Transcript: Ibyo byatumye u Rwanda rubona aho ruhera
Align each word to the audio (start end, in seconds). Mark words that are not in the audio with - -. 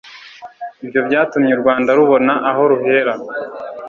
Ibyo 0.83 0.99
byatumye 1.07 1.51
u 1.53 1.61
Rwanda 1.61 1.89
rubona 1.99 2.33
aho 2.49 2.61
ruhera 2.71 3.13